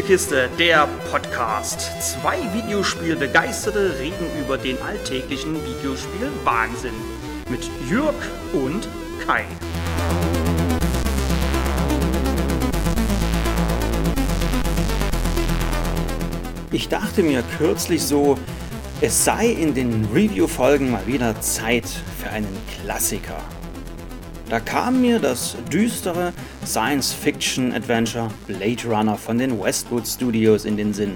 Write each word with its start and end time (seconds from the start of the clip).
Spielekiste, 0.00 0.48
der 0.58 0.88
Podcast. 1.10 1.90
Zwei 2.00 2.38
Videospielbegeisterte 2.54 3.98
reden 3.98 4.26
über 4.42 4.56
den 4.56 4.80
alltäglichen 4.80 5.54
Videospiel-Wahnsinn. 5.56 6.94
Mit 7.50 7.70
Jürg 7.86 8.14
und 8.54 8.88
Kai. 9.26 9.44
Ich 16.72 16.88
dachte 16.88 17.22
mir 17.22 17.42
kürzlich 17.58 18.02
so, 18.02 18.38
es 19.02 19.22
sei 19.26 19.48
in 19.48 19.74
den 19.74 20.08
Review-Folgen 20.14 20.92
mal 20.92 21.06
wieder 21.06 21.38
Zeit 21.42 21.84
für 22.18 22.30
einen 22.30 22.56
Klassiker. 22.82 23.42
Da 24.50 24.58
kam 24.58 25.00
mir 25.00 25.20
das 25.20 25.56
düstere 25.72 26.32
Science-Fiction-Adventure 26.66 28.30
Blade 28.48 28.82
Runner 28.84 29.16
von 29.16 29.38
den 29.38 29.62
Westwood 29.62 30.04
Studios 30.08 30.64
in 30.64 30.76
den 30.76 30.92
Sinn. 30.92 31.12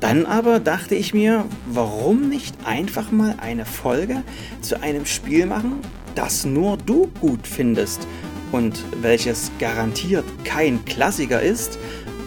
Dann 0.00 0.26
aber 0.26 0.60
dachte 0.60 0.94
ich 0.94 1.14
mir, 1.14 1.46
warum 1.66 2.28
nicht 2.28 2.54
einfach 2.66 3.10
mal 3.10 3.36
eine 3.40 3.64
Folge 3.64 4.22
zu 4.60 4.82
einem 4.82 5.06
Spiel 5.06 5.46
machen, 5.46 5.80
das 6.14 6.44
nur 6.44 6.76
du 6.76 7.10
gut 7.22 7.46
findest 7.46 8.06
und 8.52 8.78
welches 9.00 9.50
garantiert 9.58 10.26
kein 10.44 10.84
Klassiker 10.84 11.40
ist. 11.40 11.78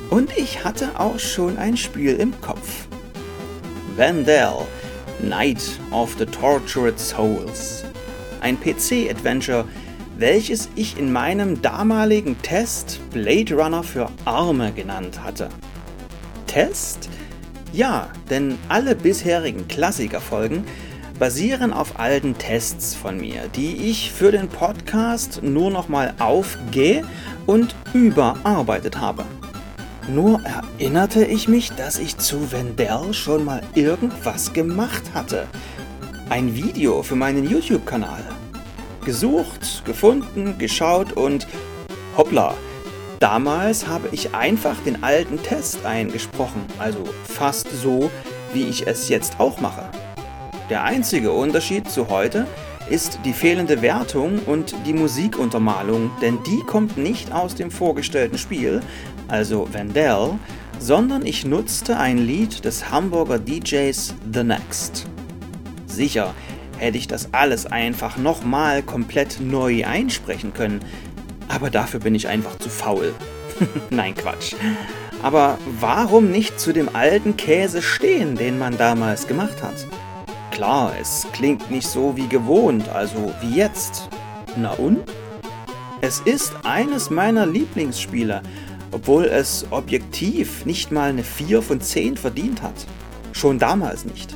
Und 0.10 0.36
ich 0.36 0.64
hatte 0.64 1.00
auch 1.00 1.20
schon 1.20 1.60
ein 1.60 1.78
Spiel 1.78 2.16
im 2.16 2.34
Kopf. 2.42 2.88
Vandal, 3.96 4.66
Night 5.22 5.80
of 5.92 6.16
the 6.18 6.26
Tortured 6.26 7.00
Souls. 7.00 7.84
Ein 8.42 8.60
PC-Adventure, 8.60 9.66
welches 10.18 10.70
ich 10.76 10.98
in 10.98 11.12
meinem 11.12 11.62
damaligen 11.62 12.42
Test 12.42 13.00
Blade 13.12 13.56
Runner 13.56 13.84
für 13.84 14.10
Arme 14.26 14.72
genannt 14.72 15.24
hatte. 15.24 15.50
Test? 16.48 17.10
Ja, 17.72 18.10
denn 18.30 18.58
alle 18.70 18.96
bisherigen 18.96 19.68
Klassikerfolgen 19.68 20.64
basieren 21.18 21.74
auf 21.74 22.00
alten 22.00 22.38
Tests 22.38 22.96
von 22.96 23.18
mir, 23.18 23.48
die 23.56 23.90
ich 23.90 24.12
für 24.12 24.32
den 24.32 24.48
Podcast 24.48 25.42
nur 25.42 25.72
nochmal 25.72 26.14
aufge- 26.20 27.04
und 27.46 27.76
überarbeitet 27.94 29.00
habe. 29.00 29.26
Nur 30.08 30.42
erinnerte 30.44 31.24
ich 31.24 31.48
mich, 31.48 31.72
dass 31.72 31.98
ich 31.98 32.18
zu 32.18 32.52
Vendel 32.52 33.14
schon 33.14 33.46
mal 33.46 33.62
irgendwas 33.74 34.54
gemacht 34.54 35.04
hatte. 35.14 35.48
Ein 36.30 36.56
Video 36.56 37.04
für 37.04 37.16
meinen 37.16 37.50
YouTube-Kanal 37.50 38.24
gesucht, 39.06 39.84
gefunden, 39.86 40.58
geschaut 40.58 41.14
und 41.14 41.48
hoppla. 42.18 42.56
Damals 43.20 43.88
habe 43.88 44.10
ich 44.12 44.36
einfach 44.36 44.76
den 44.86 45.04
alten 45.04 45.42
Test 45.42 45.86
eingesprochen, 45.86 46.66
also 46.78 47.04
fast 47.24 47.70
so, 47.72 48.12
wie 48.54 48.64
ich 48.64 48.86
es 48.86 49.08
jetzt 49.10 49.40
auch 49.40 49.62
mache. 49.62 49.90
Der 50.70 50.84
einzige 50.84 51.32
Unterschied 51.32 51.90
zu 51.90 52.10
heute 52.10 52.48
ist 52.90 53.20
die 53.24 53.34
fehlende 53.34 53.82
Wertung 53.82 54.40
und 54.40 54.76
die 54.86 54.94
Musikuntermalung, 54.94 56.12
denn 56.22 56.40
die 56.44 56.60
kommt 56.60 56.98
nicht 56.98 57.32
aus 57.32 57.56
dem 57.56 57.72
vorgestellten 57.72 58.38
Spiel, 58.38 58.82
also 59.28 59.68
Vandal, 59.72 60.38
sondern 60.80 61.26
ich 61.26 61.46
nutzte 61.46 61.98
ein 61.98 62.18
Lied 62.18 62.66
des 62.66 62.92
Hamburger 62.92 63.40
DJs 63.40 64.16
The 64.34 64.44
Next. 64.44 65.08
Sicher, 65.86 66.34
hätte 66.78 66.98
ich 66.98 67.08
das 67.08 67.30
alles 67.34 67.66
einfach 67.66 68.18
nochmal 68.18 68.84
komplett 68.84 69.40
neu 69.40 69.86
einsprechen 69.86 70.54
können. 70.54 70.80
Aber 71.48 71.70
dafür 71.70 72.00
bin 72.00 72.16
ich 72.16 72.28
einfach 72.28 72.58
zu 72.58 72.70
faul. 72.70 73.14
Nein, 73.90 74.16
Quatsch. 74.16 74.56
Aber 75.22 75.58
warum 75.80 76.32
nicht 76.32 76.60
zu 76.60 76.74
dem 76.74 76.94
alten 76.94 77.38
Käse 77.38 77.82
stehen, 77.82 78.36
den 78.36 78.58
man 78.58 78.78
damals 78.78 79.28
gemacht 79.28 79.64
hat? 79.64 79.88
Klar, 80.52 80.94
es 81.02 81.26
klingt 81.34 81.72
nicht 81.72 81.88
so 81.88 82.16
wie 82.16 82.28
gewohnt, 82.28 82.90
also 82.90 83.34
wie 83.42 83.56
jetzt. 83.56 84.10
Na 84.58 84.72
und? 84.72 85.00
Es 86.02 86.20
ist 86.20 86.54
eines 86.64 87.10
meiner 87.10 87.46
Lieblingsspiele, 87.46 88.42
obwohl 88.92 89.26
es 89.26 89.66
objektiv 89.72 90.66
nicht 90.66 90.92
mal 90.92 91.10
eine 91.10 91.24
4 91.24 91.62
von 91.62 91.80
10 91.80 92.18
verdient 92.18 92.62
hat. 92.62 92.86
Schon 93.32 93.58
damals 93.58 94.06
nicht. 94.06 94.36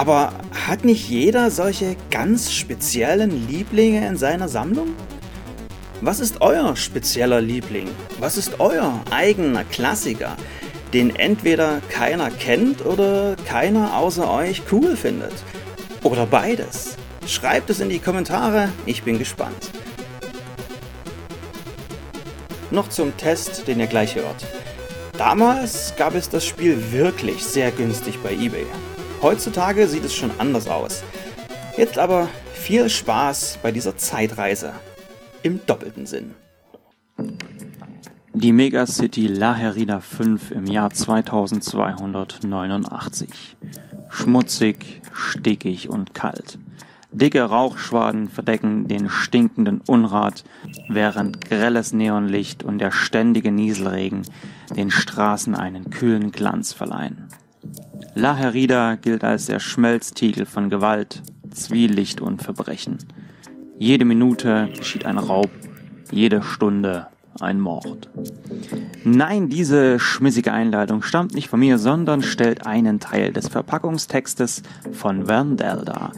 Aber 0.00 0.32
hat 0.66 0.86
nicht 0.86 1.10
jeder 1.10 1.50
solche 1.50 1.94
ganz 2.10 2.50
speziellen 2.50 3.46
Lieblinge 3.46 4.08
in 4.08 4.16
seiner 4.16 4.48
Sammlung? 4.48 4.94
Was 6.00 6.20
ist 6.20 6.40
euer 6.40 6.74
spezieller 6.74 7.42
Liebling? 7.42 7.86
Was 8.18 8.38
ist 8.38 8.60
euer 8.60 9.04
eigener 9.10 9.62
Klassiker, 9.62 10.38
den 10.94 11.14
entweder 11.14 11.82
keiner 11.90 12.30
kennt 12.30 12.82
oder 12.86 13.36
keiner 13.46 13.94
außer 13.94 14.32
euch 14.32 14.62
cool 14.72 14.96
findet? 14.96 15.34
Oder 16.02 16.24
beides? 16.24 16.96
Schreibt 17.26 17.68
es 17.68 17.80
in 17.80 17.90
die 17.90 17.98
Kommentare, 17.98 18.70
ich 18.86 19.02
bin 19.02 19.18
gespannt. 19.18 19.70
Noch 22.70 22.88
zum 22.88 23.14
Test, 23.18 23.68
den 23.68 23.80
ihr 23.80 23.86
gleich 23.86 24.14
hört. 24.14 24.46
Damals 25.18 25.92
gab 25.98 26.14
es 26.14 26.30
das 26.30 26.46
Spiel 26.46 26.90
wirklich 26.90 27.44
sehr 27.44 27.70
günstig 27.70 28.18
bei 28.22 28.32
eBay. 28.32 28.64
Heutzutage 29.22 29.86
sieht 29.86 30.04
es 30.04 30.14
schon 30.14 30.30
anders 30.38 30.66
aus. 30.66 31.04
Jetzt 31.76 31.98
aber 31.98 32.26
viel 32.54 32.88
Spaß 32.88 33.58
bei 33.62 33.70
dieser 33.70 33.98
Zeitreise. 33.98 34.72
Im 35.42 35.60
doppelten 35.66 36.06
Sinn. 36.06 36.34
Die 38.32 38.52
Megacity 38.52 39.26
La 39.26 39.54
Herida 39.54 40.00
5 40.00 40.52
im 40.52 40.64
Jahr 40.66 40.88
2289. 40.88 43.58
Schmutzig, 44.08 45.02
stickig 45.12 45.90
und 45.90 46.14
kalt. 46.14 46.58
Dicke 47.12 47.42
Rauchschwaden 47.42 48.28
verdecken 48.28 48.88
den 48.88 49.10
stinkenden 49.10 49.82
Unrat, 49.86 50.44
während 50.88 51.44
grelles 51.44 51.92
Neonlicht 51.92 52.62
und 52.62 52.78
der 52.78 52.92
ständige 52.92 53.52
Nieselregen 53.52 54.22
den 54.74 54.90
Straßen 54.90 55.54
einen 55.54 55.90
kühlen 55.90 56.32
Glanz 56.32 56.72
verleihen. 56.72 57.28
La 58.14 58.34
Herida 58.34 58.96
gilt 58.96 59.22
als 59.22 59.46
der 59.46 59.60
Schmelztiegel 59.60 60.44
von 60.44 60.68
Gewalt, 60.68 61.22
Zwielicht 61.52 62.20
und 62.20 62.42
Verbrechen. 62.42 62.98
Jede 63.78 64.04
Minute 64.04 64.68
geschieht 64.76 65.06
ein 65.06 65.16
Raub, 65.16 65.50
jede 66.10 66.42
Stunde 66.42 67.06
ein 67.40 67.60
Mord. 67.60 68.10
Nein, 69.04 69.48
diese 69.48 70.00
schmissige 70.00 70.52
Einleitung 70.52 71.02
stammt 71.02 71.34
nicht 71.34 71.48
von 71.48 71.60
mir, 71.60 71.78
sondern 71.78 72.22
stellt 72.22 72.66
einen 72.66 72.98
Teil 72.98 73.32
des 73.32 73.48
Verpackungstextes 73.48 74.64
von 74.92 75.26
Verndell 75.26 75.84
dar. 75.84 76.12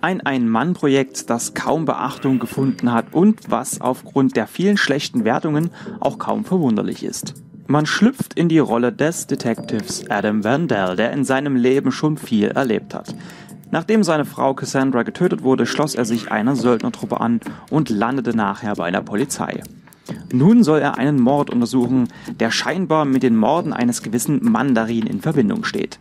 Ein 0.00 0.22
Ein-Mann-Projekt, 0.22 1.28
das 1.28 1.54
kaum 1.54 1.84
Beachtung 1.84 2.38
gefunden 2.38 2.90
hat 2.92 3.12
und 3.12 3.50
was 3.50 3.80
aufgrund 3.80 4.34
der 4.36 4.46
vielen 4.46 4.76
schlechten 4.76 5.24
Wertungen 5.24 5.70
auch 6.00 6.18
kaum 6.18 6.44
verwunderlich 6.44 7.04
ist. 7.04 7.43
Man 7.66 7.86
schlüpft 7.86 8.34
in 8.34 8.50
die 8.50 8.58
Rolle 8.58 8.92
des 8.92 9.26
Detectives 9.26 10.10
Adam 10.10 10.44
Vandal, 10.44 10.96
der 10.96 11.12
in 11.12 11.24
seinem 11.24 11.56
Leben 11.56 11.92
schon 11.92 12.18
viel 12.18 12.48
erlebt 12.48 12.94
hat. 12.94 13.14
Nachdem 13.70 14.04
seine 14.04 14.26
Frau 14.26 14.52
Cassandra 14.52 15.02
getötet 15.02 15.42
wurde, 15.42 15.64
schloss 15.64 15.94
er 15.94 16.04
sich 16.04 16.30
einer 16.30 16.56
Söldnertruppe 16.56 17.20
an 17.20 17.40
und 17.70 17.88
landete 17.88 18.36
nachher 18.36 18.74
bei 18.74 18.90
der 18.90 19.00
Polizei. 19.00 19.62
Nun 20.30 20.62
soll 20.62 20.80
er 20.80 20.98
einen 20.98 21.18
Mord 21.18 21.48
untersuchen, 21.48 22.08
der 22.38 22.50
scheinbar 22.50 23.06
mit 23.06 23.22
den 23.22 23.36
Morden 23.36 23.72
eines 23.72 24.02
gewissen 24.02 24.40
Mandarin 24.42 25.06
in 25.06 25.22
Verbindung 25.22 25.64
steht. 25.64 25.98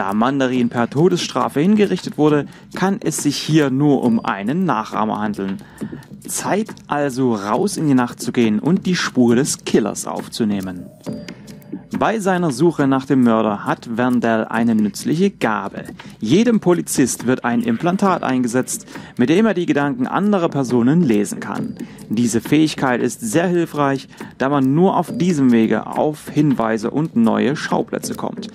Da 0.00 0.14
Mandarin 0.14 0.70
per 0.70 0.88
Todesstrafe 0.88 1.60
hingerichtet 1.60 2.16
wurde, 2.16 2.46
kann 2.74 3.00
es 3.04 3.22
sich 3.22 3.36
hier 3.36 3.68
nur 3.68 4.02
um 4.02 4.18
einen 4.24 4.64
Nachahmer 4.64 5.20
handeln. 5.20 5.58
Zeit 6.26 6.68
also 6.86 7.34
raus 7.34 7.76
in 7.76 7.86
die 7.86 7.92
Nacht 7.92 8.18
zu 8.18 8.32
gehen 8.32 8.60
und 8.60 8.86
die 8.86 8.96
Spur 8.96 9.36
des 9.36 9.66
Killers 9.66 10.06
aufzunehmen. 10.06 10.86
Bei 11.98 12.18
seiner 12.18 12.50
Suche 12.50 12.86
nach 12.86 13.04
dem 13.04 13.24
Mörder 13.24 13.66
hat 13.66 13.98
Vandal 13.98 14.46
eine 14.46 14.74
nützliche 14.74 15.30
Gabe. 15.30 15.84
Jedem 16.18 16.60
Polizist 16.60 17.26
wird 17.26 17.44
ein 17.44 17.60
Implantat 17.60 18.22
eingesetzt, 18.22 18.86
mit 19.18 19.28
dem 19.28 19.44
er 19.44 19.52
die 19.52 19.66
Gedanken 19.66 20.06
anderer 20.06 20.48
Personen 20.48 21.02
lesen 21.02 21.40
kann. 21.40 21.74
Diese 22.08 22.40
Fähigkeit 22.40 23.02
ist 23.02 23.20
sehr 23.20 23.48
hilfreich, 23.48 24.08
da 24.38 24.48
man 24.48 24.72
nur 24.72 24.96
auf 24.96 25.14
diesem 25.18 25.52
Wege 25.52 25.86
auf 25.86 26.30
Hinweise 26.30 26.90
und 26.90 27.16
neue 27.16 27.54
Schauplätze 27.54 28.14
kommt. 28.14 28.48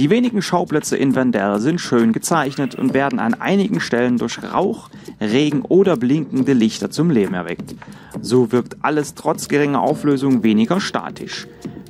Die 0.00 0.08
wenigen 0.08 0.40
Schauplätze 0.40 0.96
in 0.96 1.14
Vandal 1.14 1.60
sind 1.60 1.78
schön 1.78 2.14
gezeichnet 2.14 2.74
und 2.74 2.94
werden 2.94 3.18
an 3.18 3.34
einigen 3.34 3.80
Stellen 3.80 4.16
durch 4.16 4.42
Rauch, 4.42 4.88
Regen 5.20 5.60
oder 5.60 5.98
blinkende 5.98 6.54
Lichter 6.54 6.90
zum 6.90 7.10
Leben 7.10 7.34
erweckt. 7.34 7.74
So 8.22 8.50
wirkt 8.50 8.78
alles 8.80 9.14
trotz 9.14 9.48
geringer 9.48 9.82
Auflösung 9.82 10.42
weniger 10.42 10.80
statisch. 10.80 11.46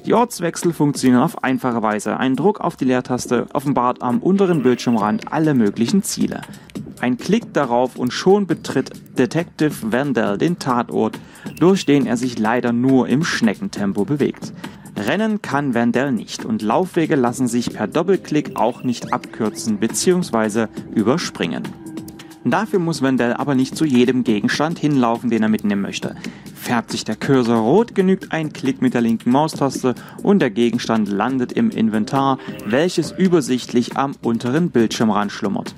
Die 0.06 0.12
Ortswechsel 0.12 0.72
funktionieren 0.72 1.22
auf 1.22 1.44
einfache 1.44 1.84
Weise. 1.84 2.16
Ein 2.16 2.34
Druck 2.34 2.60
auf 2.60 2.74
die 2.74 2.86
Leertaste 2.86 3.46
offenbart 3.52 4.02
am 4.02 4.18
unteren 4.18 4.64
Bildschirmrand 4.64 5.32
alle 5.32 5.54
möglichen 5.54 6.02
Ziele. 6.02 6.40
Ein 7.00 7.16
Klick 7.16 7.54
darauf 7.54 7.94
und 7.94 8.12
schon 8.12 8.48
betritt 8.48 8.90
Detective 9.16 9.92
Vandal 9.92 10.36
den 10.36 10.58
Tatort, 10.58 11.16
durch 11.60 11.86
den 11.86 12.06
er 12.06 12.16
sich 12.16 12.40
leider 12.40 12.72
nur 12.72 13.06
im 13.06 13.22
Schneckentempo 13.22 14.04
bewegt. 14.04 14.52
Rennen 15.06 15.40
kann 15.40 15.74
Vandal 15.74 16.12
nicht 16.12 16.44
und 16.44 16.62
Laufwege 16.62 17.16
lassen 17.16 17.48
sich 17.48 17.72
per 17.72 17.86
Doppelklick 17.86 18.56
auch 18.56 18.82
nicht 18.82 19.12
abkürzen 19.12 19.78
bzw. 19.78 20.66
überspringen. 20.94 21.62
Dafür 22.44 22.78
muss 22.78 23.02
Vandal 23.02 23.34
aber 23.34 23.54
nicht 23.54 23.76
zu 23.76 23.84
jedem 23.84 24.24
Gegenstand 24.24 24.78
hinlaufen, 24.78 25.30
den 25.30 25.42
er 25.42 25.48
mitnehmen 25.48 25.82
möchte. 25.82 26.16
Färbt 26.54 26.90
sich 26.90 27.04
der 27.04 27.16
Cursor 27.16 27.58
rot, 27.58 27.94
genügt 27.94 28.32
ein 28.32 28.52
Klick 28.52 28.80
mit 28.80 28.94
der 28.94 29.02
linken 29.02 29.30
Maustaste 29.30 29.94
und 30.22 30.40
der 30.40 30.50
Gegenstand 30.50 31.08
landet 31.08 31.52
im 31.52 31.70
Inventar, 31.70 32.38
welches 32.64 33.12
übersichtlich 33.12 33.96
am 33.96 34.12
unteren 34.22 34.70
Bildschirmrand 34.70 35.32
schlummert. 35.32 35.74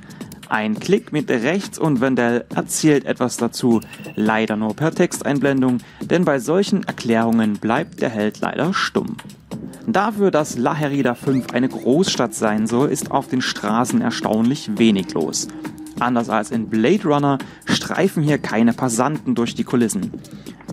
Ein 0.53 0.79
Klick 0.79 1.13
mit 1.13 1.31
rechts 1.31 1.79
und 1.79 2.03
Vandal 2.03 2.45
erzählt 2.55 3.07
etwas 3.07 3.39
dazu, 3.39 3.81
leider 4.17 4.55
nur 4.55 4.77
per 4.77 4.93
Texteinblendung, 4.93 5.79
denn 6.03 6.27
bei 6.27 6.41
solchen 6.41 6.85
Erklärungen 6.85 7.55
bleibt 7.55 8.03
der 8.03 8.11
Held 8.11 8.41
leider 8.41 8.75
stumm. 8.75 9.17
Dafür, 9.87 10.31
dass 10.31 10.59
La 10.59 10.75
Herida 10.75 11.15
5 11.15 11.55
eine 11.55 11.71
Großstadt 11.71 12.35
sein 12.35 12.67
soll, 12.67 12.91
ist 12.91 13.11
auf 13.11 13.29
den 13.29 13.41
Straßen 13.41 14.03
erstaunlich 14.03 14.77
wenig 14.77 15.15
los. 15.15 15.49
Anders 16.03 16.29
als 16.31 16.51
in 16.51 16.69
Blade 16.69 17.05
Runner 17.05 17.39
streifen 17.65 18.25
hier 18.25 18.39
keine 18.39 18.73
Passanten 18.73 19.37
durch 19.37 19.55
die 19.55 19.63
Kulissen. 19.63 20.11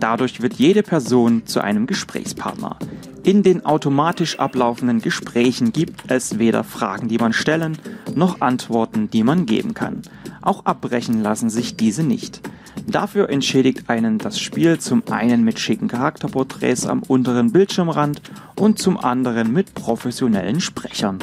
Dadurch 0.00 0.42
wird 0.42 0.54
jede 0.54 0.82
Person 0.82 1.46
zu 1.46 1.60
einem 1.60 1.86
Gesprächspartner. 1.86 2.76
In 3.22 3.44
den 3.44 3.64
automatisch 3.64 4.40
ablaufenden 4.40 5.00
Gesprächen 5.00 5.72
gibt 5.72 6.10
es 6.10 6.40
weder 6.40 6.64
Fragen, 6.64 7.06
die 7.06 7.18
man 7.18 7.32
stellen, 7.32 7.78
noch 8.12 8.40
Antworten, 8.40 9.08
die 9.08 9.22
man 9.22 9.46
geben 9.46 9.72
kann. 9.72 10.02
Auch 10.42 10.64
abbrechen 10.64 11.22
lassen 11.22 11.48
sich 11.48 11.76
diese 11.76 12.02
nicht. 12.02 12.40
Dafür 12.88 13.30
entschädigt 13.30 13.88
einen 13.88 14.18
das 14.18 14.40
Spiel 14.40 14.80
zum 14.80 15.04
einen 15.10 15.44
mit 15.44 15.60
schicken 15.60 15.86
Charakterporträts 15.86 16.86
am 16.86 17.04
unteren 17.04 17.52
Bildschirmrand 17.52 18.20
und 18.56 18.80
zum 18.80 18.98
anderen 18.98 19.52
mit 19.52 19.74
professionellen 19.74 20.60
Sprechern. 20.60 21.18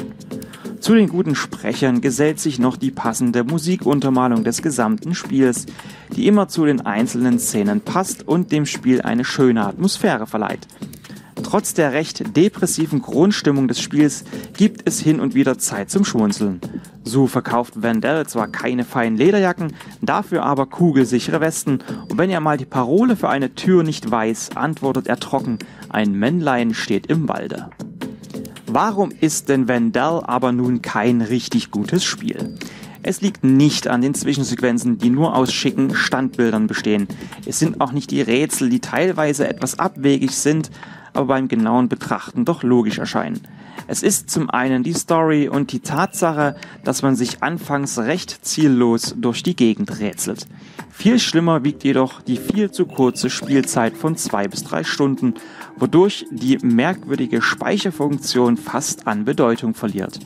Zu 0.80 0.94
den 0.94 1.08
guten 1.08 1.34
Sprechern 1.34 2.00
gesellt 2.00 2.40
sich 2.40 2.58
noch 2.58 2.76
die 2.76 2.90
passende 2.90 3.44
Musikuntermalung 3.44 4.44
des 4.44 4.62
gesamten 4.62 5.14
Spiels, 5.14 5.66
die 6.14 6.26
immer 6.26 6.48
zu 6.48 6.64
den 6.64 6.80
einzelnen 6.86 7.38
Szenen 7.38 7.80
passt 7.80 8.26
und 8.26 8.52
dem 8.52 8.64
Spiel 8.64 9.02
eine 9.02 9.24
schöne 9.24 9.66
Atmosphäre 9.66 10.26
verleiht. 10.26 10.66
Trotz 11.42 11.72
der 11.74 11.92
recht 11.92 12.36
depressiven 12.36 13.00
Grundstimmung 13.00 13.68
des 13.68 13.80
Spiels 13.80 14.24
gibt 14.56 14.88
es 14.88 15.00
hin 15.00 15.20
und 15.20 15.34
wieder 15.34 15.58
Zeit 15.58 15.90
zum 15.90 16.04
Schmunzeln. 16.04 16.60
So 17.04 17.26
verkauft 17.26 17.82
Vandal 17.82 18.26
zwar 18.26 18.48
keine 18.48 18.84
feinen 18.84 19.16
Lederjacken, 19.16 19.72
dafür 20.02 20.44
aber 20.44 20.66
kugelsichere 20.66 21.40
Westen 21.40 21.78
und 22.08 22.18
wenn 22.18 22.30
er 22.30 22.40
mal 22.40 22.58
die 22.58 22.66
Parole 22.66 23.16
für 23.16 23.28
eine 23.28 23.54
Tür 23.54 23.82
nicht 23.82 24.10
weiß, 24.10 24.56
antwortet 24.56 25.06
er 25.06 25.18
trocken, 25.18 25.58
ein 25.88 26.12
Männlein 26.12 26.74
steht 26.74 27.06
im 27.06 27.28
Walde. 27.28 27.70
Warum 28.70 29.10
ist 29.20 29.48
denn 29.48 29.66
Vandal 29.66 30.22
aber 30.26 30.52
nun 30.52 30.82
kein 30.82 31.22
richtig 31.22 31.70
gutes 31.70 32.04
Spiel? 32.04 32.54
Es 33.02 33.22
liegt 33.22 33.42
nicht 33.42 33.88
an 33.88 34.02
den 34.02 34.12
Zwischensequenzen, 34.12 34.98
die 34.98 35.08
nur 35.08 35.34
aus 35.34 35.54
schicken 35.54 35.94
Standbildern 35.94 36.66
bestehen. 36.66 37.08
Es 37.46 37.58
sind 37.58 37.80
auch 37.80 37.92
nicht 37.92 38.10
die 38.10 38.20
Rätsel, 38.20 38.68
die 38.68 38.80
teilweise 38.80 39.48
etwas 39.48 39.78
abwegig 39.78 40.32
sind, 40.32 40.70
aber 41.14 41.28
beim 41.28 41.48
genauen 41.48 41.88
Betrachten 41.88 42.44
doch 42.44 42.62
logisch 42.62 42.98
erscheinen. 42.98 43.40
Es 43.86 44.02
ist 44.02 44.30
zum 44.30 44.50
einen 44.50 44.82
die 44.82 44.92
Story 44.92 45.48
und 45.48 45.72
die 45.72 45.80
Tatsache, 45.80 46.56
dass 46.84 47.02
man 47.02 47.16
sich 47.16 47.42
anfangs 47.42 47.98
recht 47.98 48.44
ziellos 48.44 49.14
durch 49.16 49.42
die 49.42 49.56
Gegend 49.56 50.00
rätselt. 50.00 50.46
Viel 50.90 51.18
schlimmer 51.18 51.64
wiegt 51.64 51.84
jedoch 51.84 52.20
die 52.20 52.36
viel 52.36 52.70
zu 52.70 52.86
kurze 52.86 53.30
Spielzeit 53.30 53.96
von 53.96 54.16
zwei 54.16 54.48
bis 54.48 54.64
drei 54.64 54.84
Stunden, 54.84 55.34
wodurch 55.76 56.26
die 56.30 56.58
merkwürdige 56.58 57.40
Speicherfunktion 57.40 58.56
fast 58.56 59.06
an 59.06 59.24
Bedeutung 59.24 59.74
verliert. 59.74 60.18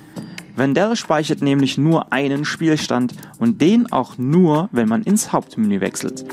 Vandal 0.57 0.97
speichert 0.97 1.43
nämlich 1.43 1.79
nur 1.79 2.13
einen 2.13 2.45
Spielstand 2.45 3.15
und 3.39 3.61
den 3.61 3.91
auch 3.91 4.19
nur, 4.19 4.69
wenn 4.73 4.89
man 4.89 5.03
ins 5.03 5.33
Hauptmenü 5.33 5.81
wechselt. 5.81 6.25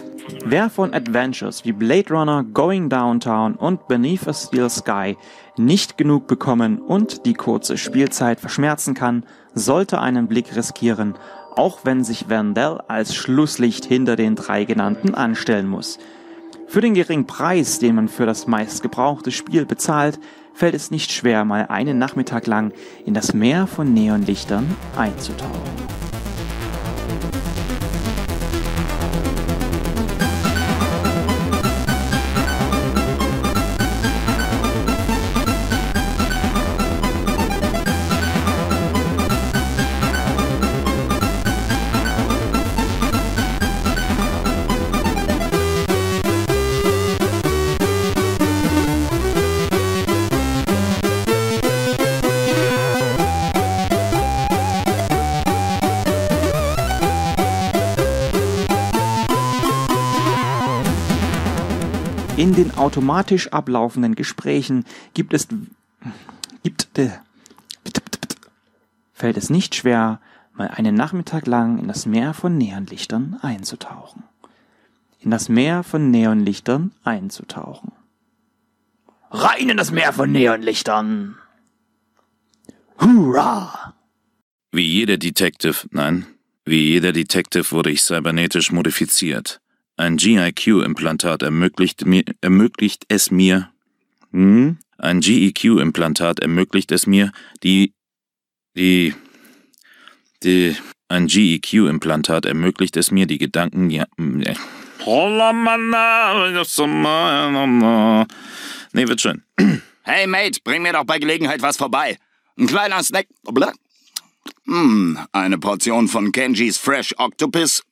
Wer 0.45 0.69
von 0.69 0.93
Adventures 0.93 1.65
wie 1.65 1.73
Blade 1.73 2.13
Runner, 2.13 2.43
Going 2.43 2.89
Downtown 2.89 3.55
und 3.55 3.87
Beneath 3.87 4.27
a 4.27 4.33
Steel 4.33 4.69
Sky 4.69 5.17
nicht 5.57 5.97
genug 5.97 6.27
bekommen 6.27 6.79
und 6.79 7.25
die 7.25 7.33
kurze 7.33 7.77
Spielzeit 7.77 8.39
verschmerzen 8.39 8.93
kann, 8.93 9.25
sollte 9.53 9.99
einen 9.99 10.27
Blick 10.27 10.55
riskieren 10.55 11.15
auch 11.59 11.79
wenn 11.83 12.05
sich 12.05 12.29
Vandal 12.29 12.83
als 12.87 13.13
Schlusslicht 13.13 13.83
hinter 13.83 14.15
den 14.15 14.35
drei 14.35 14.63
genannten 14.63 15.13
anstellen 15.13 15.67
muss. 15.67 15.99
Für 16.67 16.79
den 16.79 16.93
geringen 16.93 17.25
Preis, 17.27 17.79
den 17.79 17.95
man 17.95 18.07
für 18.07 18.25
das 18.25 18.47
meistgebrauchte 18.47 19.31
Spiel 19.31 19.65
bezahlt, 19.65 20.19
fällt 20.53 20.73
es 20.73 20.89
nicht 20.89 21.11
schwer, 21.11 21.43
mal 21.43 21.67
einen 21.67 21.97
Nachmittag 21.97 22.47
lang 22.47 22.71
in 23.05 23.13
das 23.13 23.33
Meer 23.33 23.67
von 23.67 23.93
Neonlichtern 23.93 24.73
einzutauchen. 24.95 26.08
In 62.39 62.55
den 62.55 62.71
automatisch 62.77 63.49
ablaufenden 63.51 64.15
Gesprächen 64.15 64.85
gibt 65.13 65.33
es 65.33 65.49
gibt 66.63 66.87
fällt 69.11 69.35
es 69.35 69.49
nicht 69.49 69.75
schwer, 69.75 70.21
mal 70.53 70.69
einen 70.69 70.95
Nachmittag 70.95 71.47
lang 71.47 71.79
in 71.79 71.89
das 71.89 72.05
Meer 72.05 72.33
von 72.33 72.57
Neonlichtern 72.57 73.37
einzutauchen. 73.41 74.23
In 75.19 75.31
das 75.31 75.49
Meer 75.49 75.83
von 75.83 76.11
Neonlichtern 76.11 76.93
einzutauchen. 77.03 77.91
Rein 79.31 79.67
in 79.67 79.75
das 79.75 79.91
Meer 79.91 80.13
von 80.13 80.31
Neonlichtern! 80.31 81.35
Hurra! 82.99 83.95
Wie 84.71 84.87
jeder 84.87 85.17
Detective, 85.17 85.89
nein, 85.91 86.25
wie 86.63 86.87
jeder 86.87 87.11
Detective 87.11 87.69
wurde 87.71 87.91
ich 87.91 88.01
cybernetisch 88.01 88.71
modifiziert. 88.71 89.59
Ein 89.99 90.15
GIQ-Implantat 90.15 91.43
ermöglicht, 91.43 92.05
mir, 92.05 92.23
ermöglicht 92.39 93.03
es 93.09 93.31
mir, 93.31 93.69
hm? 94.31 94.77
ein 94.97 95.19
GEQ-Implantat 95.19 96.39
ermöglicht 96.39 96.93
es 96.93 97.05
mir, 97.05 97.33
die, 97.63 97.93
die, 98.77 99.13
die, 100.41 100.73
ein 101.09 101.27
GEQ-Implantat 101.27 102.45
ermöglicht 102.45 102.95
es 102.95 103.11
mir, 103.11 103.25
die 103.25 103.39
Gedanken, 103.39 103.89
ja, 103.89 104.05
nee, 108.93 109.05
wird 109.05 109.19
schön. 109.19 109.43
Hey 110.03 110.27
Mate, 110.27 110.61
bring 110.63 110.81
mir 110.81 110.93
doch 110.93 111.03
bei 111.03 111.19
Gelegenheit 111.19 111.61
was 111.61 111.75
vorbei. 111.75 112.17
Ein 112.57 112.67
kleiner 112.67 113.03
Snack. 113.03 113.27
Hm, 114.63 115.19
eine 115.33 115.57
Portion 115.57 116.07
von 116.07 116.31
Kenjis 116.31 116.77
Fresh 116.77 117.13
Octopus. 117.17 117.83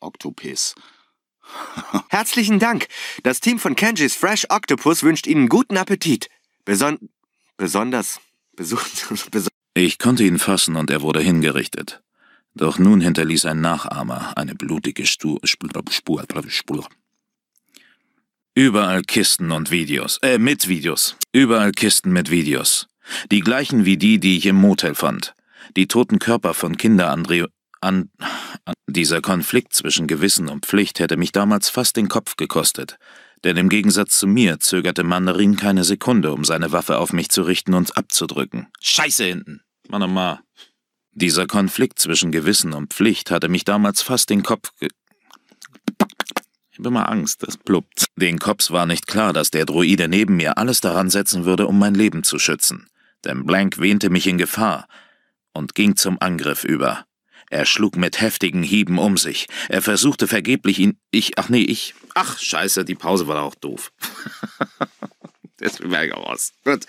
Octopus. 0.00 0.74
Herzlichen 2.08 2.58
Dank. 2.58 2.88
Das 3.22 3.40
Team 3.40 3.58
von 3.58 3.76
Kenji's 3.76 4.14
Fresh 4.14 4.46
Octopus 4.50 5.02
wünscht 5.02 5.26
Ihnen 5.26 5.48
guten 5.48 5.76
Appetit. 5.76 6.28
Beson 6.64 7.08
besonders. 7.56 8.20
Beson 8.56 8.80
beson 9.30 9.48
ich 9.74 10.00
konnte 10.00 10.24
ihn 10.24 10.40
fassen 10.40 10.74
und 10.74 10.90
er 10.90 11.02
wurde 11.02 11.20
hingerichtet. 11.20 12.02
Doch 12.54 12.80
nun 12.80 13.00
hinterließ 13.00 13.44
ein 13.44 13.60
Nachahmer 13.60 14.36
eine 14.36 14.56
blutige 14.56 15.06
Stu 15.06 15.38
Spur, 15.44 15.70
Spur. 16.48 16.88
Überall 18.54 19.02
Kisten 19.02 19.52
und 19.52 19.70
Videos, 19.70 20.18
äh, 20.22 20.38
mit 20.38 20.66
Videos. 20.66 21.14
Überall 21.32 21.70
Kisten 21.70 22.12
mit 22.12 22.28
Videos. 22.28 22.88
Die 23.30 23.38
gleichen 23.38 23.84
wie 23.84 23.96
die, 23.96 24.18
die 24.18 24.36
ich 24.36 24.46
im 24.46 24.56
Motel 24.56 24.96
fand. 24.96 25.34
Die 25.76 25.86
toten 25.86 26.18
Körper 26.18 26.54
von 26.54 26.76
Kinder 26.76 27.12
Andre 27.12 27.48
an, 27.80 28.10
an 28.64 28.74
dieser 28.86 29.20
Konflikt 29.20 29.72
zwischen 29.72 30.06
Gewissen 30.06 30.48
und 30.48 30.66
Pflicht 30.66 31.00
hätte 31.00 31.16
mich 31.16 31.32
damals 31.32 31.68
fast 31.68 31.96
den 31.96 32.08
Kopf 32.08 32.36
gekostet, 32.36 32.98
denn 33.44 33.56
im 33.56 33.68
Gegensatz 33.68 34.18
zu 34.18 34.26
mir 34.26 34.58
zögerte 34.60 35.04
Mandarin 35.04 35.56
keine 35.56 35.84
Sekunde, 35.84 36.32
um 36.32 36.44
seine 36.44 36.72
Waffe 36.72 36.98
auf 36.98 37.12
mich 37.12 37.30
zu 37.30 37.42
richten 37.42 37.74
und 37.74 37.96
abzudrücken. 37.96 38.68
Scheiße 38.80 39.24
hinten! 39.24 39.62
Manama. 39.88 40.42
Dieser 41.12 41.46
Konflikt 41.46 41.98
zwischen 41.98 42.30
Gewissen 42.30 42.74
und 42.74 42.92
Pflicht 42.92 43.30
hatte 43.30 43.48
mich 43.48 43.64
damals 43.64 44.02
fast 44.02 44.30
den 44.30 44.42
Kopf 44.42 44.70
ge 44.78 44.88
Ich 46.70 46.78
habe 46.78 46.88
immer 46.88 47.08
Angst, 47.08 47.42
das 47.42 47.56
pluppt. 47.56 48.06
Den 48.16 48.38
Cops 48.38 48.70
war 48.70 48.86
nicht 48.86 49.06
klar, 49.06 49.32
dass 49.32 49.50
der 49.50 49.64
Droide 49.64 50.06
neben 50.06 50.36
mir 50.36 50.58
alles 50.58 50.80
daran 50.80 51.10
setzen 51.10 51.44
würde, 51.44 51.66
um 51.66 51.78
mein 51.78 51.94
Leben 51.94 52.22
zu 52.22 52.38
schützen. 52.38 52.88
Denn 53.24 53.46
Blank 53.46 53.78
wähnte 53.78 54.10
mich 54.10 54.26
in 54.26 54.38
Gefahr 54.38 54.86
und 55.52 55.74
ging 55.74 55.96
zum 55.96 56.18
Angriff 56.20 56.62
über. 56.62 57.07
Er 57.50 57.64
schlug 57.66 57.96
mit 57.96 58.20
heftigen 58.20 58.62
Hieben 58.62 58.98
um 58.98 59.16
sich. 59.16 59.46
Er 59.68 59.82
versuchte 59.82 60.26
vergeblich 60.26 60.78
ihn. 60.78 60.98
Ich. 61.10 61.38
Ach 61.38 61.48
nee, 61.48 61.62
ich. 61.62 61.94
Ach, 62.14 62.38
scheiße, 62.38 62.84
die 62.84 62.94
Pause 62.94 63.26
war 63.26 63.42
auch 63.42 63.54
doof. 63.54 63.92
das 65.58 65.80
wäre 65.80 66.06
ich 66.06 66.12
raus. 66.14 66.52
Gut. 66.64 66.86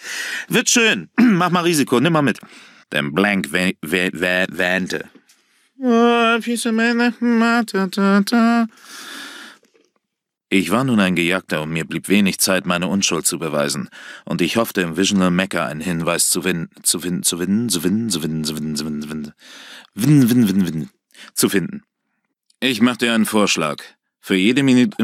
Wird 0.48 0.70
schön. 0.70 1.10
Mach 1.18 1.50
mal 1.50 1.64
Risiko, 1.64 2.00
nimm 2.00 2.14
mal 2.14 2.22
mit. 2.22 2.40
Denn 2.92 3.14
Blank 3.14 3.52
wähnte. 3.52 5.10
Ich 10.52 10.72
war 10.72 10.84
nun 10.84 11.00
ein 11.00 11.16
Gejagter 11.16 11.62
und 11.62 11.70
mir 11.70 11.86
blieb 11.86 12.10
wenig 12.10 12.40
Zeit, 12.40 12.66
meine 12.66 12.88
Unschuld 12.88 13.28
zu 13.28 13.38
beweisen. 13.38 13.88
Und 14.26 14.42
ich 14.42 14.58
hoffte 14.58 14.82
im 14.82 14.98
Visional 14.98 15.30
Mecker 15.30 15.66
einen 15.66 15.80
Hinweis 15.80 16.32
zu 16.32 16.42
finden, 16.42 16.70
zu 16.82 17.00
finden, 17.00 17.22
zu 17.22 17.38
finden, 17.38 17.70
zu 17.70 17.80
finden, 17.82 18.10
zu 18.10 18.20
finden, 18.20 18.44
zu 18.44 18.56
finden, 18.56 18.76
zu 18.76 18.84
finden, 18.84 19.02
zu 19.04 19.08
finden, 19.08 19.34
win, 19.94 20.30
win, 20.30 20.50
win, 20.50 20.68
win, 20.68 20.90
zu 21.36 21.50
finden. 21.50 21.84
Ich 22.60 22.82
machte 22.82 23.12
einen 23.12 23.28
Vorschlag. 23.28 23.84
Für 24.20 24.36
jede 24.36 24.64
Minute 24.64 24.98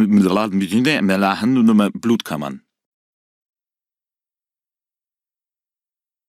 Blutkammern. 1.91 2.64